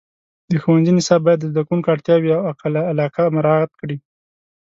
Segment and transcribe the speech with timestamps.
[0.49, 2.41] د ښوونځي نصاب باید د زده کوونکو اړتیاوې او
[2.91, 3.97] علاقه مراعات کړي.